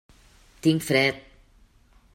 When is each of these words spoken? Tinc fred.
Tinc 0.67 0.81
fred. 0.87 1.21